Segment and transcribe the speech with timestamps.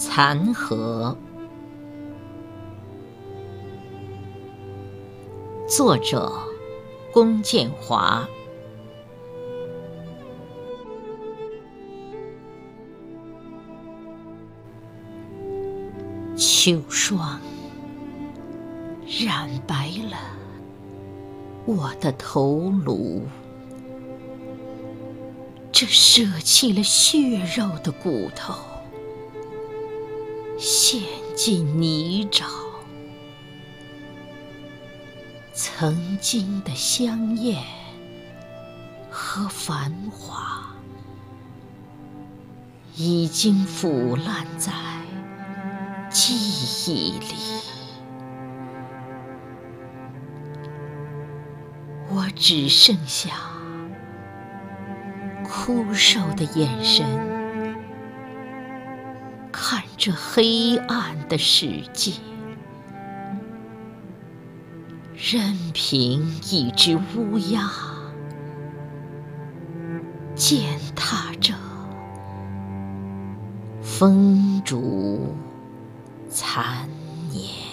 [0.00, 1.14] 残荷，
[5.68, 6.32] 作者
[7.12, 8.26] 龚建华。
[16.34, 17.38] 秋霜
[19.06, 20.16] 染白了
[21.66, 23.26] 我的头颅。
[25.70, 28.54] 这舍弃了血肉的骨头，
[30.60, 31.00] 陷
[31.34, 32.44] 进泥沼。
[35.54, 37.64] 曾经的香艳
[39.10, 40.74] 和繁华，
[42.94, 44.70] 已经腐烂在
[46.10, 47.34] 记忆里。
[52.10, 53.30] 我只剩下。
[55.42, 57.06] 枯瘦的眼神，
[60.02, 62.12] 这黑暗的世界，
[65.14, 67.70] 任凭一只乌鸦
[70.34, 71.52] 践踏着
[73.82, 75.36] 风烛
[76.30, 76.88] 残
[77.30, 77.69] 年。